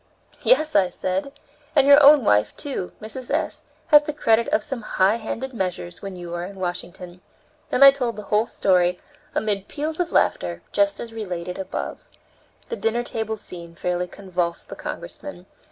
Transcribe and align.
"Yes," 0.41 0.75
I 0.75 0.89
said, 0.89 1.31
"and 1.75 1.85
your 1.85 2.01
own 2.01 2.23
wife, 2.25 2.57
too, 2.57 2.91
Mrs. 2.99 3.29
S., 3.29 3.61
has 3.89 4.01
the 4.01 4.13
credit 4.13 4.47
of 4.47 4.63
some 4.63 4.81
high 4.81 5.17
handed 5.17 5.53
measures 5.53 6.01
when 6.01 6.15
you 6.15 6.33
are 6.33 6.43
in 6.43 6.55
Washington." 6.59 7.21
Then 7.69 7.83
I 7.83 7.91
told 7.91 8.15
the 8.15 8.23
whole 8.23 8.47
story, 8.47 8.97
amid 9.35 9.67
peals 9.67 9.99
of 9.99 10.11
laughter, 10.11 10.63
just 10.71 10.99
as 10.99 11.13
related 11.13 11.59
above. 11.59 11.99
The 12.69 12.77
dinner 12.77 13.03
table 13.03 13.37
scene 13.37 13.75
fairly 13.75 14.07
convulsed 14.07 14.69
the 14.69 14.75
Congressman. 14.75 15.45